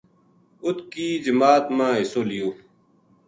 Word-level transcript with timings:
اُت 0.63 0.79
کی 0.93 1.07
جماعت 1.25 1.65
ما 1.77 1.87
حِصو 1.99 2.21
لیو 2.29 2.49